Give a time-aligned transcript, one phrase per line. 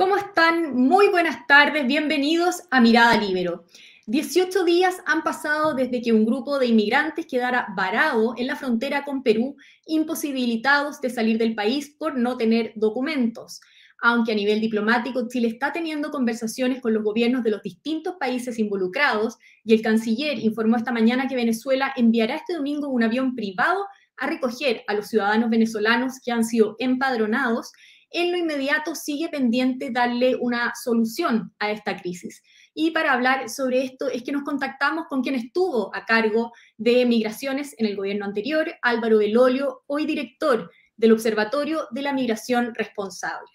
[0.00, 0.74] ¿Cómo están?
[0.76, 3.66] Muy buenas tardes, bienvenidos a Mirada Libero.
[4.06, 9.04] 18 días han pasado desde que un grupo de inmigrantes quedara varado en la frontera
[9.04, 13.60] con Perú, imposibilitados de salir del país por no tener documentos.
[14.00, 18.58] Aunque a nivel diplomático Chile está teniendo conversaciones con los gobiernos de los distintos países
[18.58, 23.84] involucrados y el canciller informó esta mañana que Venezuela enviará este domingo un avión privado
[24.16, 27.72] a recoger a los ciudadanos venezolanos que han sido empadronados
[28.10, 32.42] en lo inmediato sigue pendiente darle una solución a esta crisis.
[32.74, 37.04] Y para hablar sobre esto es que nos contactamos con quien estuvo a cargo de
[37.06, 43.48] migraciones en el gobierno anterior, Álvaro Belolio, hoy director del Observatorio de la Migración Responsable.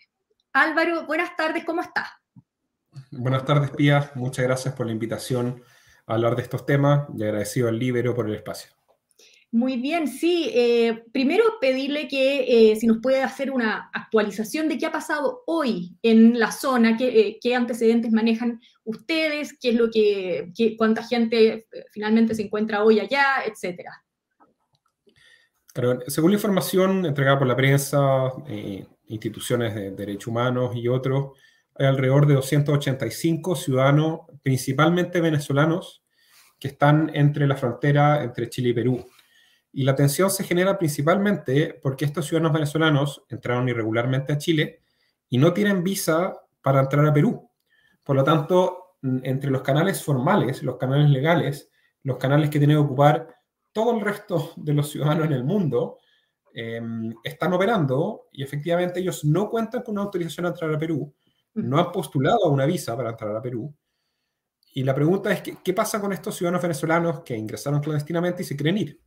[0.53, 2.09] Álvaro, buenas tardes, ¿cómo estás?
[3.11, 4.11] Buenas tardes, Pía.
[4.15, 5.61] Muchas gracias por la invitación
[6.07, 8.74] a hablar de estos temas y agradecido al Libero por el espacio.
[9.51, 10.49] Muy bien, sí.
[10.53, 15.43] Eh, primero pedirle que eh, si nos puede hacer una actualización de qué ha pasado
[15.47, 21.67] hoy en la zona, qué, eh, antecedentes manejan ustedes, qué es lo que, cuánta gente
[21.91, 24.03] finalmente se encuentra hoy allá, etcétera.
[26.07, 28.33] según la información entregada por la prensa,
[29.07, 31.31] instituciones de derechos humanos y otros,
[31.75, 36.03] hay alrededor de 285 ciudadanos, principalmente venezolanos,
[36.59, 39.05] que están entre la frontera entre Chile y Perú.
[39.77, 44.79] Y la tensión se genera principalmente porque estos ciudadanos venezolanos entraron irregularmente a Chile
[45.27, 47.51] y no tienen visa para entrar a Perú.
[48.01, 51.69] Por lo tanto, entre los canales formales, los canales legales,
[52.03, 53.35] los canales que tienen que ocupar
[53.73, 55.97] todo el resto de los ciudadanos en el mundo,
[56.53, 61.13] em, están operando y efectivamente ellos no cuentan con una autorización a entrar a Perú,
[61.55, 63.75] no han postulado a una visa para entrar a Perú.
[64.73, 68.45] Y la pregunta es, ¿qué, qué pasa con estos ciudadanos venezolanos que ingresaron clandestinamente y
[68.45, 69.01] se quieren ir?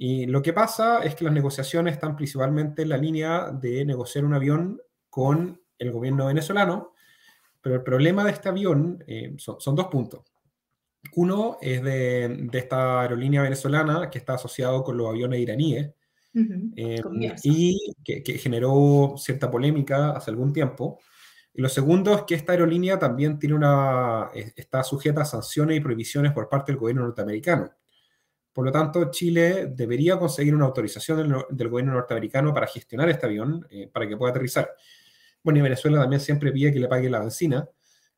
[0.00, 4.24] Y lo que pasa es que las negociaciones están principalmente en la línea de negociar
[4.24, 6.94] un avión con el gobierno venezolano,
[7.60, 10.20] pero el problema de este avión eh, son, dos puntos.
[11.16, 15.90] Uno es de, esta aerolínea venezolana que está asociado con los aviones iraníes
[16.76, 17.02] eh,
[17.42, 21.00] y que, generó cierta polémica hace algún tiempo.
[21.52, 25.80] Y lo segundo es que esta aerolínea también tiene una, está sujeta a sanciones y
[25.80, 27.72] prohibiciones por parte del gobierno norteamericano.
[28.58, 33.64] Por lo tanto, Chile debería conseguir una autorización del, gobierno norteamericano para gestionar este avión,
[33.70, 34.74] eh, para que pueda aterrizar.
[35.44, 37.68] Bueno, y Venezuela también siempre pide que le pague la benzina,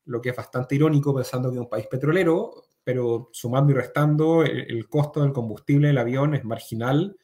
[0.06, 4.42] lo que es bastante irónico pensando que es un país petrolero, pero sumando y restando,
[4.42, 7.18] el, costo del combustible del avión es marginal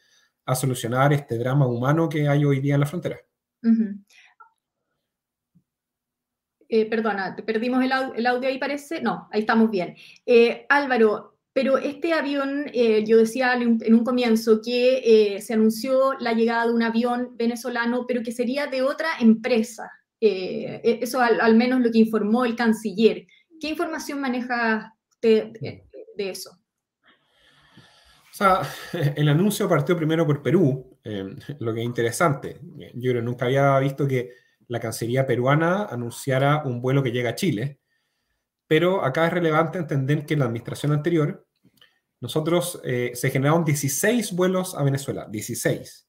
[0.45, 3.17] a solucionar este drama humano que hay hoy día en la frontera.
[6.69, 9.01] Eh, perdona, perdimos el, audio ahí parece.
[9.01, 9.97] No, ahí estamos bien.
[10.27, 16.13] Eh, Álvaro, pero este avión, eh, yo decía en un comienzo que eh, se anunció
[16.21, 19.91] la llegada de un avión venezolano, pero que sería de otra empresa.
[20.21, 23.27] Eh, e, eso al, menos lo que informó el canciller.
[23.59, 26.51] ¿Qué información maneja usted de, eso?
[26.51, 28.61] O sea,
[29.17, 30.99] el anuncio partió primero por Perú,
[31.59, 32.61] lo que es interesante.
[32.97, 34.35] Yo creo nunca había visto que
[34.69, 37.81] la Cancillería peruana anunciara un vuelo que llega a Chile,
[38.67, 41.46] pero acá es relevante entender que la administración anterior
[42.21, 46.09] nosotros eh, se generaron 16 vuelos a Venezuela, 16.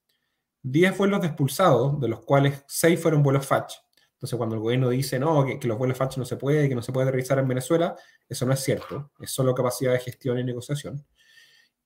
[0.63, 3.73] 10 vuelos de expulsados, de los cuales 6 fueron vuelos FACH.
[4.13, 6.81] Entonces, cuando el gobierno dice no, que, los vuelos FACH no se puede, que no
[6.81, 7.95] se puede aterrizar en Venezuela,
[8.27, 9.11] eso no es cierto.
[9.19, 11.05] Es solo capacidad de gestión y negociación.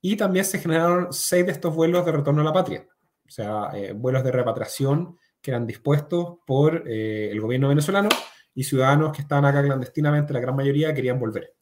[0.00, 2.86] Y también se generaron 6 de estos vuelos de retorno a la patria.
[3.26, 8.08] O sea, eh, vuelos de repatriación que eran dispuestos por eh, el gobierno venezolano
[8.54, 11.54] y ciudadanos que estaban acá clandestinamente, la gran mayoría querían volver.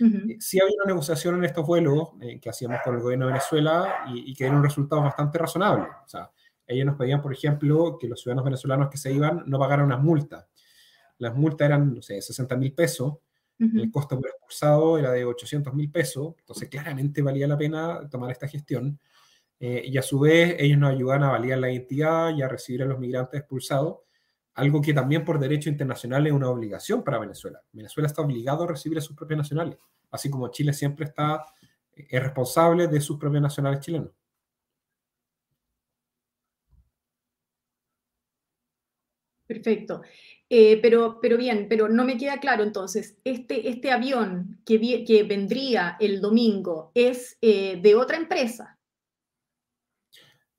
[0.00, 3.32] Eh, sí había una negociación en estos vuelos eh, que hacíamos con el gobierno de
[3.32, 5.88] Venezuela y, que dieron resultados bastante razonables.
[6.04, 6.30] O sea,
[6.66, 10.02] ellos nos pedían, por ejemplo, que los ciudadanos venezolanos que se iban no pagaran unas
[10.02, 10.46] multas.
[11.18, 13.14] Las multas eran, no sé, 60 mil pesos.
[13.56, 16.34] El costo por expulsado era de 800 mil pesos.
[16.38, 18.98] Entonces, claramente valía la pena tomar esta gestión.
[19.60, 22.82] Eh, y a su vez, ellos nos ayudan a validar la identidad y a recibir
[22.82, 23.98] a los migrantes expulsados
[24.54, 27.60] algo que también por derecho internacional es una obligación para Venezuela.
[27.72, 29.78] Venezuela está obligado a recibir a sus propios nacionales,
[30.10, 31.44] así como Chile siempre está,
[31.92, 34.10] es responsable de sus propios nacionales chilenos.
[39.46, 40.02] Perfecto.
[40.48, 45.22] Eh, pero, pero bien, pero no me queda claro entonces, este, este avión que, que
[45.22, 48.73] vendría el domingo es eh, de otra empresa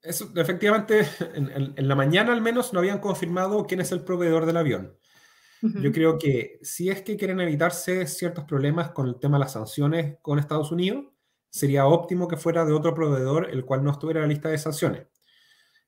[0.06, 4.98] efectivamente, en, la mañana al menos no habían confirmado quién es el proveedor del avión.
[5.62, 9.54] Yo creo que si es que quieren evitarse ciertos problemas con el tema de las
[9.54, 11.06] sanciones con Estados Unidos,
[11.50, 14.60] sería óptimo que fuera de otro proveedor el cual no estuviera en la lista de
[14.60, 15.07] sanciones.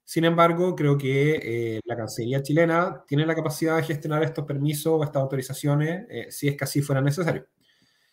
[0.04, 5.04] Sin embargo, creo que la Cancillería chilena tiene la capacidad de gestionar estos permisos o
[5.04, 7.46] estas autorizaciones si es que así fuera necesario.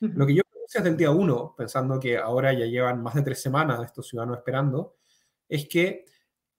[0.00, 0.43] Lo que yo
[0.75, 4.39] desde el día uno, pensando que ahora ya llevan más de tres semanas estos ciudadanos
[4.39, 4.97] esperando,
[5.49, 6.05] es que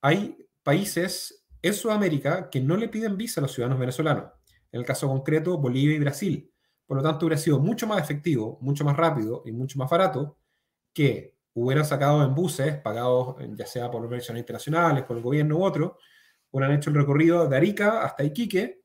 [0.00, 4.32] hay países en Sudamérica que no le piden visa a los ciudadanos venezolanos.
[4.72, 6.52] En el caso concreto, Bolivia y Brasil.
[6.86, 10.38] Por lo tanto, hubiera sido mucho más efectivo, mucho más rápido y mucho más barato
[10.92, 15.64] que hubieran sacado en buses pagados ya sea por organizaciones internacionales, por el gobierno u
[15.64, 15.98] otro,
[16.50, 18.82] hubieran hecho el recorrido de Arica hasta Iquique,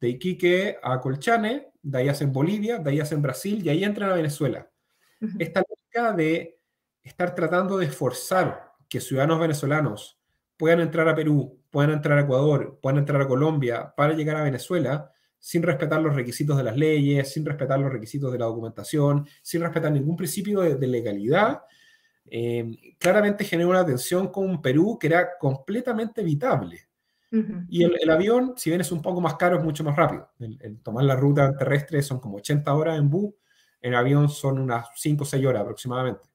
[0.00, 4.10] de Iquique a Colchane, de ahí hacen Bolivia, de ahí hacen Brasil y ahí entran
[4.10, 4.70] a Venezuela.
[5.38, 6.60] Esta lógica de
[7.02, 10.20] estar tratando de esforzar que ciudadanos venezolanos
[10.56, 14.44] puedan entrar a Perú, puedan entrar a Ecuador, puedan entrar a Colombia para llegar a
[14.44, 15.10] Venezuela
[15.40, 19.62] sin respetar los requisitos de las leyes, sin respetar los requisitos de la documentación, sin
[19.62, 21.62] respetar ningún principio de, legalidad,
[22.30, 26.86] eh, claramente genera una tensión con Perú que era completamente evitable.
[27.68, 30.30] Y el, avión, si bien es un poco más caro, es mucho más rápido.
[30.38, 33.34] El, tomar la ruta terrestre son como 80 horas en bus,
[33.82, 36.28] en avión son unas 5 o 6 horas aproximadamente.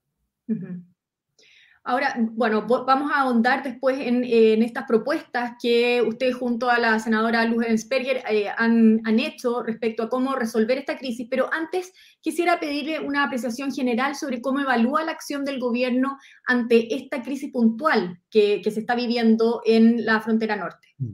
[1.89, 4.23] Ahora, bueno, vamos a ahondar después en,
[4.61, 10.09] estas propuestas que usted junto a la senadora Luz Ensperger eh, han, hecho respecto a
[10.09, 11.91] cómo resolver esta crisis, pero antes
[12.21, 17.51] quisiera pedirle una apreciación general sobre cómo evalúa la acción del gobierno ante esta crisis
[17.51, 20.89] puntual que, se está viviendo en la frontera norte.
[20.99, 21.13] Mm.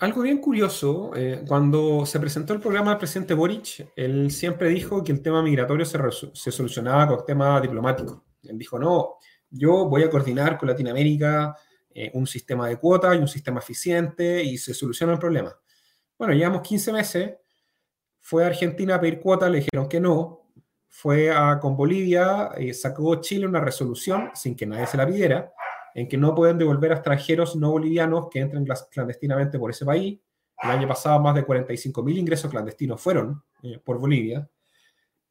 [0.00, 5.04] Algo bien curioso, eh, cuando se presentó el programa del presidente Boric, él siempre dijo
[5.04, 5.98] que el tema migratorio se,
[6.32, 9.16] se solucionaba con tema diplomático él dijo, no,
[9.50, 11.56] yo voy a coordinar con Latinoamérica
[11.92, 15.56] eh, un sistema de cuotas y un sistema eficiente y se soluciona el problema.
[16.18, 17.34] Bueno, llevamos 15 meses,
[18.20, 20.40] fue a Argentina a pedir cuotas, le dijeron que no,
[20.86, 25.52] fue con Bolivia, y sacó Chile una resolución sin que nadie se la pidiera,
[25.94, 30.20] en que no pueden devolver a extranjeros no bolivianos que entren clandestinamente por ese país.
[30.62, 34.48] El año pasado más de 45.000 ingresos clandestinos fueron eh, por Bolivia.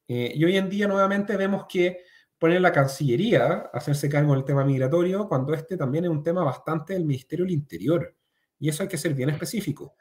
[0.07, 1.99] Eh, y hoy en día nuevamente vemos que
[2.39, 6.43] poner la Cancillería a hacerse cargo del tema migratorio cuando este también es un tema
[6.43, 8.15] bastante del Ministerio del Interior.
[8.59, 9.95] Y eso hay que ser bien específico.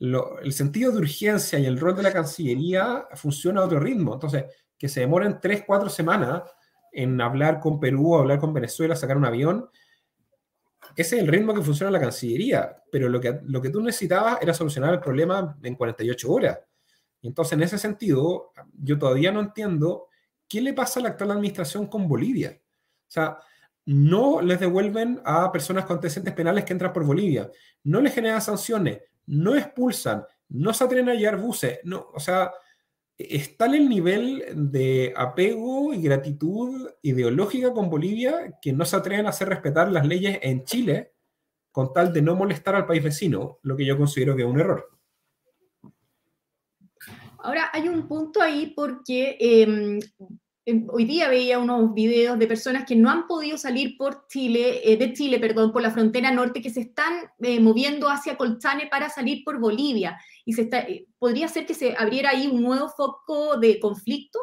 [0.00, 4.14] el sentido de urgencia y el rol de la Cancillería funciona a otro ritmo.
[4.14, 4.44] Entonces,
[4.76, 6.42] que se demoren tres, cuatro semanas
[6.92, 9.68] en hablar con Perú, hablar con Venezuela, sacar un avión,
[10.96, 12.82] ese es el ritmo que funciona la Cancillería.
[12.90, 16.58] Pero lo que, lo que tú necesitabas era solucionar el problema en 48 horas.
[17.22, 20.08] Entonces, en ese sentido, yo todavía no entiendo
[20.50, 22.60] ¿qué le pasa a la actual administración con Bolivia?
[22.60, 23.38] O sea,
[23.86, 27.50] no les devuelven a personas con antecedentes penales que entran por Bolivia,
[27.84, 32.52] no les generan sanciones, no expulsan, no se atreven a llevar buses, no, o sea,
[33.16, 39.26] está en el nivel de apego y gratitud ideológica con Bolivia que no se atreven
[39.26, 41.12] a hacer respetar las leyes en Chile
[41.70, 44.58] con tal de no molestar al país vecino, lo que yo considero que es un
[44.58, 44.99] error.
[47.42, 49.98] Ahora, hay un punto ahí porque em,
[50.66, 54.80] em, hoy día veía unos videos de personas que no han podido salir por Chile,
[54.84, 58.88] eh, de Chile, perdón, por la frontera norte, que se están eh, moviendo hacia Colchane
[58.88, 60.18] para salir por Bolivia.
[60.44, 64.38] Y se eh, podría ser que se abriera ahí un nuevo foco de conflicto.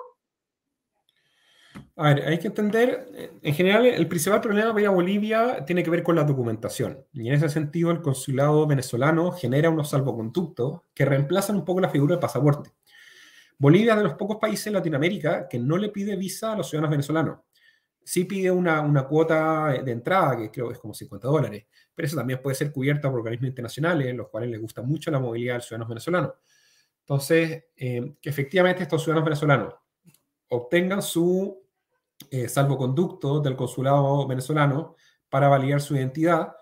[1.95, 6.03] A ver, hay que entender, en general, el principal problema para Bolivia tiene que ver
[6.03, 7.03] con la documentación.
[7.11, 11.89] Y en ese sentido, el consulado venezolano genera unos salvoconductos que reemplazan un poco la
[11.89, 12.71] figura del pasaporte.
[13.59, 16.69] Bolivia es de los pocos países en Latinoamérica que no le pide visa a los
[16.69, 17.39] ciudadanos venezolanos.
[18.03, 22.15] Sí pide una, cuota de entrada, que creo que es como 50 dólares, pero eso
[22.15, 25.57] también puede ser cubierta por organismos internacionales, los cuales les gusta mucho la movilidad de
[25.57, 26.31] los ciudadanos venezolanos.
[27.01, 29.73] Entonces, eh, que efectivamente estos ciudadanos venezolanos
[30.49, 31.61] obtengan su
[32.29, 34.95] eh, salvoconducto del consulado venezolano
[35.29, 36.53] para validar su identidad,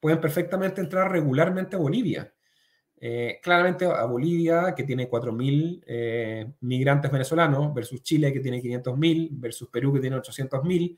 [0.00, 2.33] pueden perfectamente entrar regularmente a Bolivia
[3.00, 9.28] eh, claramente a Bolivia, que tiene 4.000 eh, migrantes venezolanos, versus Chile, que tiene 500.000,
[9.32, 10.96] versus Perú, que tiene 800.000.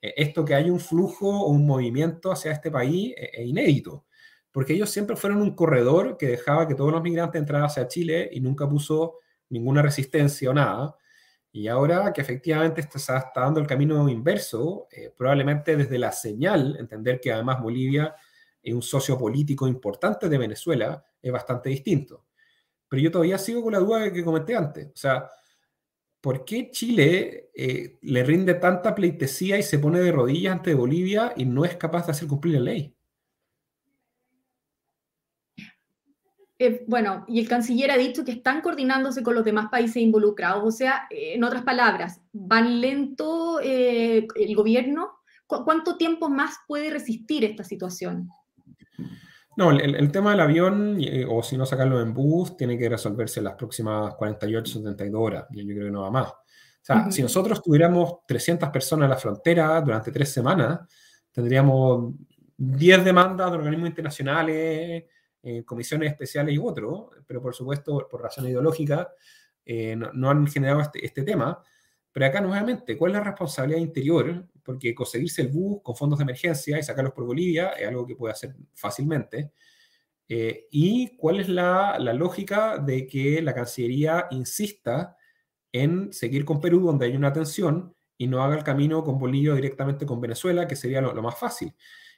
[0.00, 4.06] Eh, esto que hay un flujo o un movimiento hacia este país es inédito,
[4.50, 8.30] porque ellos siempre fueron un corredor que dejaba que todos los migrantes entraran hacia Chile
[8.32, 9.18] y nunca puso
[9.50, 10.96] ninguna resistencia o nada.
[11.52, 17.20] Y ahora que efectivamente está, está dando el camino inverso, probablemente desde la señal, entender
[17.20, 18.14] que además Bolivia
[18.62, 22.26] es un socio político importante de Venezuela, es bastante distinto.
[22.88, 24.88] Pero yo todavía sigo con la duda que comenté antes.
[24.88, 25.28] O sea,
[26.20, 31.32] ¿por qué Chile eh, le rinde tanta pleitesía y se pone de rodillas ante Bolivia
[31.36, 32.94] y no es capaz de hacer cumplir la ley?
[36.58, 40.62] Eh, bueno, y el canciller ha dicho que están coordinándose con los demás países involucrados.
[40.64, 45.22] O sea, en otras palabras, van lento eh, el gobierno
[45.60, 48.30] ¿Cuánto tiempo más puede resistir esta situación?
[49.56, 53.40] No, el, tema del avión, eh, o si no sacarlo en bus, tiene que resolverse
[53.40, 55.46] en las próximas 48, 72 horas.
[55.50, 56.28] Yo, yo creo que no va más.
[56.82, 60.80] O sea, si nosotros tuviéramos 300 personas en la frontera durante tres semanas,
[61.30, 62.14] tendríamos
[62.56, 65.04] 10 demandas de organismos internacionales,
[65.42, 69.08] eh, comisiones especiales y otros, pero por supuesto, por razones ideológicas,
[69.64, 71.62] eh, no, han generado este, este, tema.
[72.12, 74.46] Pero acá, nuevamente, ¿cuál es la responsabilidad interior?
[74.62, 78.14] Porque conseguirse el bus con fondos de emergencia y sacarlos por Bolivia es algo que
[78.14, 79.52] puede hacer fácilmente.
[80.28, 85.16] Eh, ¿Y cuál es la, la, lógica de que la Cancillería insista
[85.72, 89.54] en seguir con Perú, donde hay una tensión, y no haga el camino con Bolivia
[89.54, 91.74] directamente con Venezuela, que sería lo, lo más fácil?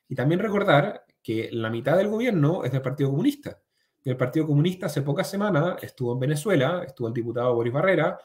[0.09, 3.61] Y también recordar que la mitad del gobierno es del Partido Comunista.
[4.05, 8.19] El Partido Comunista hace pocas semanas estuvo en Venezuela, estuvo el diputado Boris Barrera,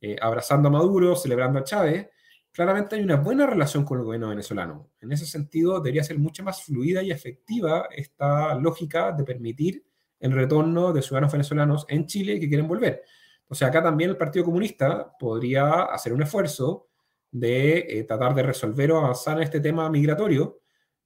[0.00, 2.08] eh, abrazando a Maduro, celebrando a Chávez,
[2.52, 4.90] claramente hay una buena relación con el gobierno venezolano.
[5.00, 9.84] En ese sentido, debería ser mucho más fluida y efectiva esta lógica de permitir
[10.20, 13.02] el retorno de ciudadanos venezolanos en Chile que quieren volver.
[13.48, 16.88] O sea, acá también el Partido Comunista podría hacer un esfuerzo
[17.30, 20.60] de eh, tratar de resolver o avanzar en este tema migratorio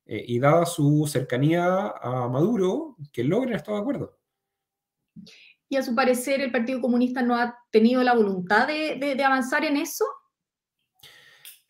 [0.07, 4.19] eh, y dada su cercanía a Maduro, que logren estar de acuerdo
[5.73, 9.79] y a su parecer el Partido Comunista no ha tenido la voluntad de, avanzar en
[9.79, 10.05] eso?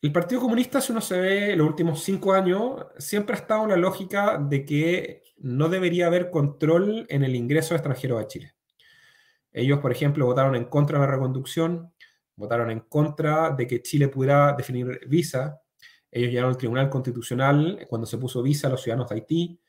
[0.01, 3.71] El Partido Comunista, si uno se ve los últimos cinco años, siempre ha estado en
[3.71, 8.57] la lógica de que no debería haber control en el ingreso de extranjeros a Chile.
[9.53, 11.93] Ellos, por ejemplo, votaron en contra de la reconducción,
[12.35, 15.63] votaron en contra de que Chile pudiera definir visa.
[16.11, 19.61] Ellos llegaron al Tribunal Constitucional cuando se puso visa a los ciudadanos de Haití.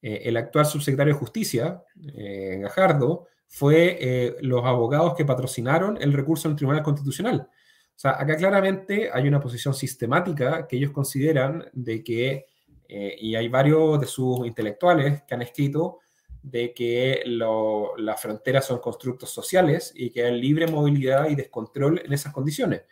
[0.00, 1.82] Eh, el actual subsecretario de Justicia,
[2.14, 7.48] eh, Gajardo, fue eh, los abogados que patrocinaron el recurso en el Tribunal Constitucional.
[7.48, 12.46] O sea, acá claramente hay una posición sistemática que ellos consideran de que,
[12.88, 16.00] eh, y hay varios de sus intelectuales que han escrito,
[16.42, 22.12] de que las fronteras son constructos sociales y que hay libre movilidad y descontrol en
[22.12, 22.82] esas condiciones.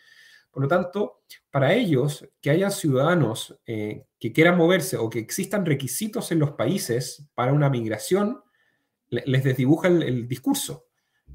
[0.53, 5.67] Por lo tanto, para ellos, que haya ciudadanos eh, que quieran moverse o que existan
[5.67, 8.41] requisitos en los países para una migración,
[9.13, 10.87] les desdibuja el, discurso.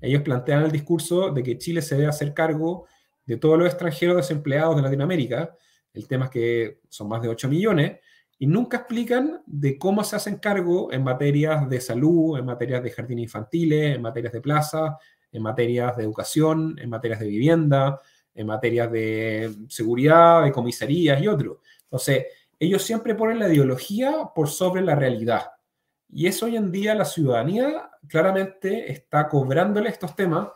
[0.02, 2.88] Ellos plantean el discurso de que Chile se debe hacer cargo
[3.26, 5.56] de todos los extranjeros desempleados de Latinoamérica.
[5.94, 8.00] El tema es que son más de 8 millones
[8.40, 12.92] y nunca explican de cómo se hacen cargo en materias de salud, en materias de
[12.92, 14.98] jardines infantiles, en materias de plaza,
[15.32, 18.00] en materias de educación, en materias de vivienda,
[18.34, 21.58] en materias de seguridad, de comisarías y otros.
[21.84, 22.26] Entonces,
[22.60, 25.57] ellos siempre ponen la ideología por sobre la realidad.
[26.10, 30.50] Y eso hoy en día la ciudadanía claramente está cobrándole estos temas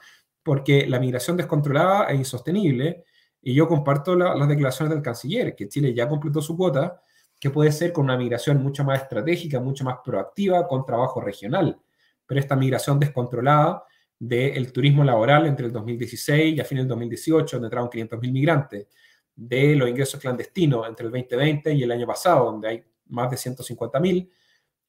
[0.43, 3.05] porque la migración descontrolada es insostenible.
[3.41, 7.01] Y yo comparto las declaraciones del canciller, que Chile ya completó su cuota,
[7.39, 11.79] que puede ser con una migración mucho más estratégica, mucho más proactiva, con trabajo regional.
[12.25, 13.83] Pero esta migración descontrolada
[14.19, 18.87] del turismo laboral entre el 2016 y a fin del 2018, donde entraron 500.000 migrantes,
[19.35, 23.37] de los ingresos clandestinos entre el 2020 y el año pasado, donde hay más de
[23.37, 24.29] 150.000,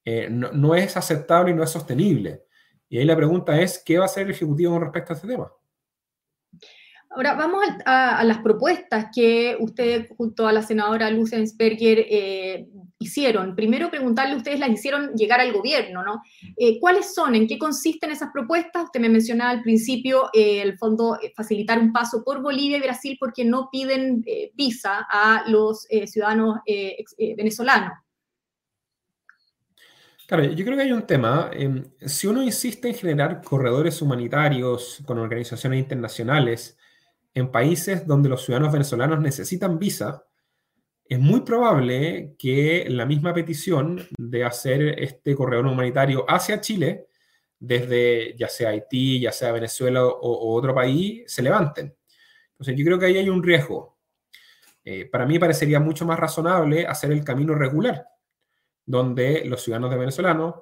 [0.05, 2.43] eh, no, es aceptable y no es sostenible.
[2.89, 5.27] Y ahí la pregunta es, ¿qué va a hacer el Ejecutivo con respecto a este
[5.27, 5.51] tema?
[7.09, 12.67] Ahora vamos a, las propuestas que usted junto a la senadora Lucensberger eh,
[12.97, 13.55] hicieron.
[13.55, 16.23] Primero preguntarle, ustedes las hicieron llegar al gobierno, ¿no?
[16.57, 17.35] Eh, ¿Cuáles son?
[17.35, 18.85] ¿En qué consisten esas propuestas?
[18.85, 23.45] Usted me mencionaba al principio el fondo facilitar un paso por Bolivia y Brasil porque
[23.45, 26.61] no piden visa a los ciudadanos
[27.37, 28.02] venezolanos.
[30.27, 31.49] Claro, yo creo que hay un tema.
[31.53, 36.77] Em, si uno insiste en generar corredores humanitarios con organizaciones internacionales
[37.33, 40.25] en países donde los ciudadanos venezolanos necesitan visa,
[41.05, 47.07] es muy probable que la misma petición de hacer este corredor humanitario hacia Chile,
[47.59, 51.95] desde ya sea Haití, ya sea Venezuela o, otro país, se levanten.
[52.51, 53.97] Entonces yo creo que ahí hay un riesgo.
[54.85, 58.12] Eh, para mí parecería mucho más razonable hacer el camino regular
[58.85, 60.55] donde los ciudadanos de venezolanos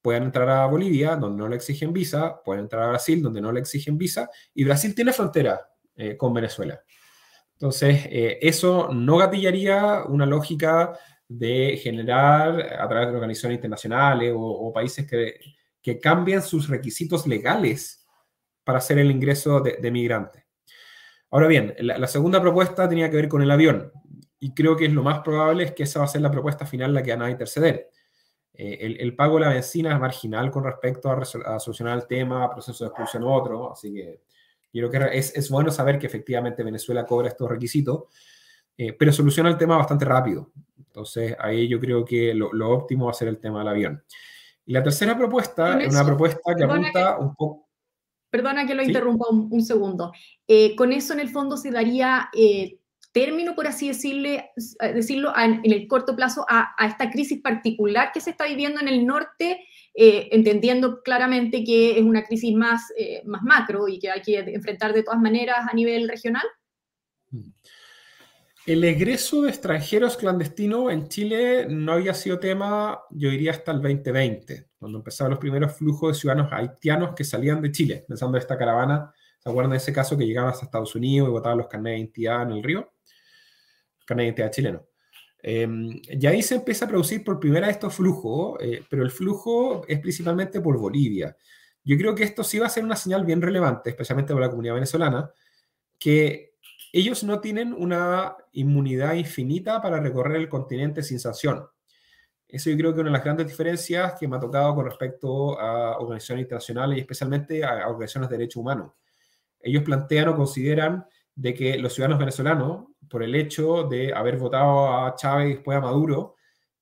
[0.00, 3.50] puedan entrar a Bolivia, donde no le exigen visa, pueden entrar a Brasil, donde no
[3.50, 6.80] le exigen visa, y Brasil tiene frontera eh, con Venezuela.
[7.54, 14.72] Entonces, eh, eso no gatillaría una lógica de generar a través de organizaciones internacionales o,
[14.72, 15.40] países que,
[15.82, 18.06] que, cambien sus requisitos legales
[18.62, 20.44] para hacer el ingreso de, migrantes.
[21.30, 23.90] Ahora bien, la, la, segunda propuesta tenía que ver con el avión
[24.38, 26.66] y creo que es lo más probable es que esa va a ser la propuesta
[26.66, 27.90] final la que van a interceder.
[28.52, 32.84] Eh, el, pago de la benzina es marginal con respecto a, solucionar el tema, proceso
[32.84, 34.22] de expulsión u otro, así que
[34.72, 38.04] creo que es, es, bueno saber que efectivamente Venezuela cobra estos requisitos,
[38.76, 40.52] eh, pero soluciona el tema bastante rápido.
[40.78, 44.04] Entonces, ahí yo creo que lo, óptimo va a ser el tema del avión.
[44.64, 47.68] Y la tercera propuesta es una propuesta que apunta un poco...
[48.30, 50.12] Perdona que lo interrumpa un, segundo.
[50.46, 52.78] Eh, con eso, en el fondo, se daría eh,
[53.16, 58.20] término, por así decirle, eh, decirlo, en el corto plazo a, esta crisis particular que
[58.20, 59.64] se está viviendo en el norte,
[59.98, 62.92] entendiendo claramente que es una crisis más,
[63.24, 66.44] más macro y que hay que enfrentar de todas maneras a nivel regional?
[67.30, 67.52] Mm.
[68.66, 73.80] El egreso de extranjeros clandestinos en Chile no había sido tema, yo diría, hasta el
[73.80, 78.42] 2020, cuando empezaron los primeros flujos de ciudadanos haitianos que salían de Chile, pensando en
[78.42, 79.14] esta caravana.
[79.38, 81.98] ¿Se acuerdan de ese caso que llegaban hasta Estados Unidos y votaban los carnets de
[81.98, 82.92] identidad en el río?
[84.06, 84.86] Carnet de identidad chileno.
[85.42, 85.68] Eh,
[86.08, 89.84] y ahí se empieza a producir por primera vez estos flujos, eh, pero el flujo
[89.86, 91.36] es principalmente por Bolivia.
[91.84, 94.50] Yo creo que esto sí va a ser una señal bien relevante, especialmente para la
[94.50, 95.30] comunidad venezolana,
[95.98, 96.54] que
[96.92, 101.66] ellos no tienen una inmunidad infinita para recorrer el continente sin sanción.
[102.48, 105.60] Eso yo creo que una de las grandes diferencias que me ha tocado con respecto
[105.60, 108.92] a organizaciones internacionales y especialmente a organizaciones de derechos humanos.
[109.60, 114.92] Ellos plantean o consideran de que los ciudadanos venezolanos, por el hecho de haber votado
[114.92, 116.34] a Chávez y después a Maduro,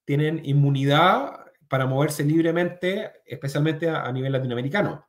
[0.07, 5.05] tienen inmunidad para moverse libremente, especialmente a nivel latinoamericano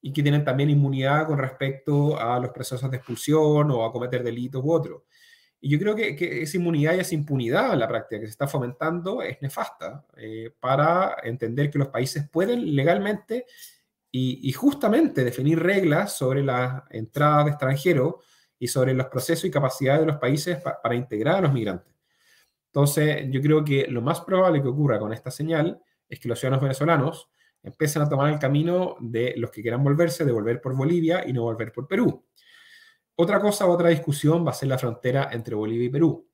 [0.00, 4.22] y que tienen también inmunidad con respecto a los procesos de expulsión o a cometer
[4.22, 5.02] delitos u otros.
[5.60, 8.46] Y yo creo que, esa inmunidad y esa impunidad en la práctica que se está
[8.46, 13.46] fomentando es nefasta eh, para entender que los países pueden legalmente
[14.10, 18.14] y, justamente definir reglas sobre la entrada de extranjeros
[18.58, 21.94] y sobre los procesos y capacidades de los países para integrar a los migrantes.
[22.66, 26.38] Entonces, yo creo que lo más probable que ocurra con esta señal es que los
[26.38, 27.30] ciudadanos venezolanos
[27.62, 31.32] empiezan a tomar el camino de los que quieran volverse, de volver por Bolivia y
[31.32, 32.24] no volver por Perú.
[33.16, 36.28] Otra cosa, otra discusión va a ser la frontera entre Bolivia y Perú.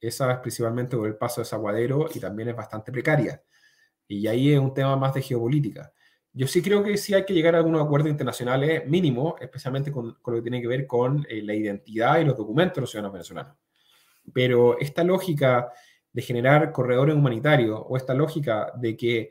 [0.00, 3.42] Esa es principalmente por el paso de Zaguadero y también es bastante precaria.
[4.08, 5.92] Y ahí es un tema más de geopolítica.
[6.32, 10.16] Yo sí creo que sí hay que llegar a algunos acuerdos internacionales mínimos, especialmente con,
[10.24, 13.12] lo que tiene que ver con eh, la identidad y los documentos de los ciudadanos
[13.12, 13.56] venezolanos.
[14.32, 15.72] Pero esta lógica
[16.12, 19.30] de generar corredores humanitarios o esta lógica de que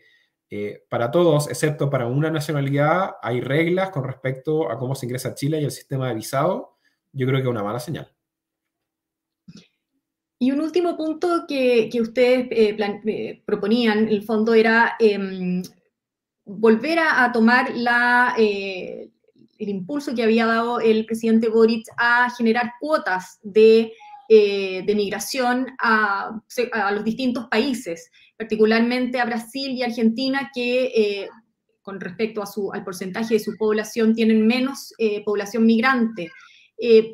[0.51, 5.29] eh, para todos, excepto para una nacionalidad, hay reglas con respecto a cómo se ingresa
[5.29, 6.77] a Chile y el sistema de visado.
[7.11, 8.11] Yo creo que es una mala señal.
[10.39, 15.61] Y un último punto que, ustedes eh, eh, proponían, en el fondo, era em,
[16.57, 19.11] volver a, tomar la, el
[19.57, 23.93] impulso que había dado el presidente Boric a generar cuotas de,
[24.95, 26.39] migración a,
[26.73, 31.29] a los distintos países particularmente a Brasil y Argentina, que eh,
[31.81, 36.31] con respecto a su, al porcentaje de su población tienen menos eh, población migrante.
[36.77, 37.11] Eh,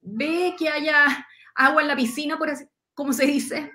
[0.00, 3.72] ¿Ve que haya agua en la piscina, por así, como se dice?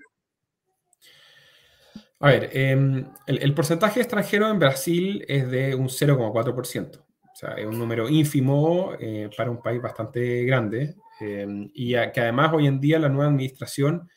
[2.24, 7.00] A ver, em, el, porcentaje extranjero en Brasil es de un 0,4%.
[7.00, 8.94] O sea, es un número ínfimo
[9.36, 10.96] para un país bastante grande.
[11.20, 14.10] Em, y que además hoy en día la nueva administración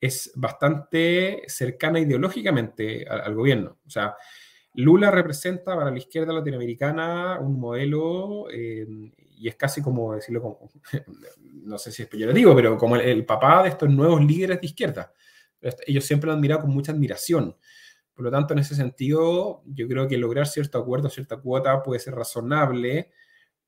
[0.00, 3.78] es bastante cercana ideológicamente al, gobierno.
[3.86, 4.16] O sea,
[4.74, 8.84] Lula representa para la izquierda latinoamericana un modelo, eh,
[9.36, 10.68] y es casi como decirlo, como,
[11.62, 15.12] no sé si es peyorativo, pero como el, papá de estos nuevos líderes de izquierda.
[15.86, 17.56] Ellos siempre lo han mirado con mucha admiración.
[18.14, 22.00] Por lo tanto, en ese sentido, yo creo que lograr cierto acuerdo, cierta cuota puede
[22.00, 23.10] ser razonable,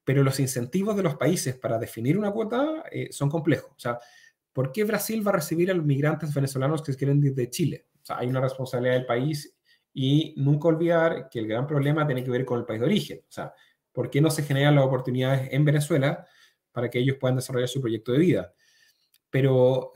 [0.05, 3.71] pero los incentivos de los países para definir una cuota eh, son complejos.
[3.71, 3.99] O sea,
[4.53, 7.87] ¿por qué Brasil va a recibir a los migrantes venezolanos que quieren ir de Chile?
[8.03, 9.57] O sea, hay una responsabilidad del país
[9.95, 13.21] y nunca olvidar que el gran problema tiene que ver con el país de origen.
[13.21, 13.55] O sea,
[13.93, 16.27] ¿por qué no se generan las oportunidades en Venezuela
[16.71, 18.53] para que ellos puedan desarrollar su proyecto de vida?
[19.31, 19.93] Pero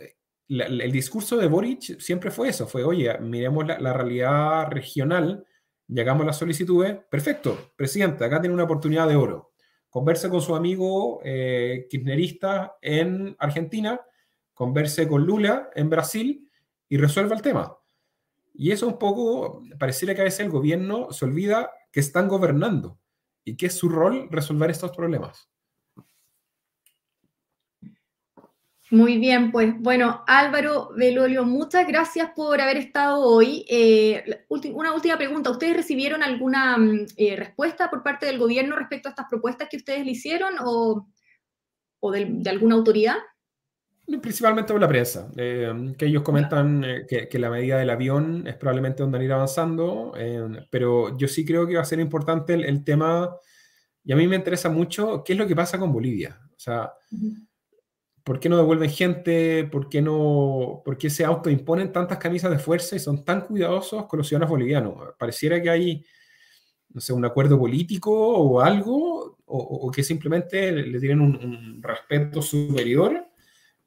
[0.49, 5.45] el discurso de Boric siempre fue eso, fue, oye, miremos la, realidad regional,
[5.87, 9.53] llegamos a las solicitudes, perfecto, presidente, acá tiene una oportunidad de oro.
[9.91, 14.01] Converse con su amigo eh, kirchnerista en Argentina
[14.59, 16.51] converse con Lula en Brasil
[16.89, 17.79] y resuelva el tema.
[18.53, 22.99] Y eso un poco, pareciera que a veces el gobierno se olvida que están gobernando
[23.45, 25.49] y que es su rol resolver estos problemas.
[28.91, 33.67] Muy bien, pues bueno, Álvaro Belolio, muchas gracias por haber estado hoy.
[33.69, 39.09] Eh, una última pregunta, ¿ustedes recibieron alguna mm, eh, respuesta por parte del gobierno respecto
[39.09, 41.07] a estas propuestas que ustedes le hicieron o,
[42.11, 43.17] de alguna autoridad?
[44.23, 49.03] Principalmente por la prensa, eh, que ellos comentan que, la medida del avión es probablemente
[49.03, 50.15] donde van a ir avanzando,
[50.71, 53.37] pero yo sí creo que va a ser importante el, tema,
[54.03, 56.41] y a mí me interesa mucho, qué es lo que pasa con Bolivia.
[56.57, 56.91] O sea,
[58.29, 59.65] ¿Por qué no devuelven gente?
[59.65, 64.05] ¿Por qué, no, ¿Por qué se autoimponen tantas camisas de fuerza y son tan cuidadosos
[64.05, 65.15] con los ciudadanos bolivianos?
[65.19, 66.05] Pareciera que hay,
[66.91, 73.29] no sé, un acuerdo político o algo, o, que simplemente le tienen un, respeto superior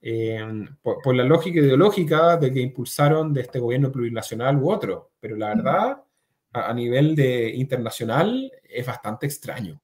[0.01, 0.43] eh,
[0.81, 5.11] por, la lógica ideológica de que impulsaron de este gobierno plurinacional u otro.
[5.19, 6.01] Pero la verdad,
[6.51, 9.79] a, nivel de internacional, es bastante extraño.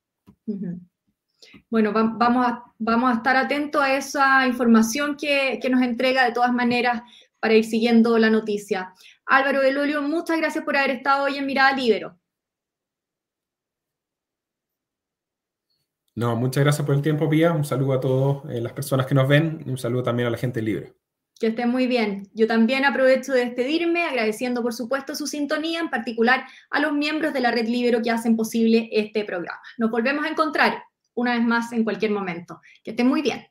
[1.70, 6.54] Bueno, vamos a, vamos a estar atentos a esa información que, nos entrega de todas
[6.54, 7.02] maneras
[7.40, 8.94] para ir siguiendo la noticia.
[9.26, 12.18] Álvaro Belolio, muchas gracias por haber estado hoy en Mirada Libero.
[16.16, 17.52] No, muchas gracias por el tiempo, Pía.
[17.52, 20.32] Un saludo a todas eh, las personas que nos ven y un saludo también a
[20.32, 20.96] la gente libre.
[21.40, 22.28] Que estén muy bien.
[22.34, 27.34] Yo también aprovecho de despedirme agradeciendo, por supuesto, su sintonía, en particular a los miembros
[27.34, 29.60] de la Red Libero que hacen posible este programa.
[29.78, 30.82] Nos volvemos a encontrar
[31.18, 32.62] una vez más en cualquier momento.
[32.84, 33.48] Que estén muy bien.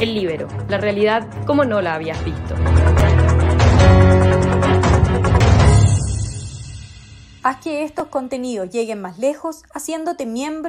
[0.00, 2.54] El libero, la realidad como no la habías visto.
[7.42, 10.68] Haz que estos contenidos lleguen más lejos haciéndote miembro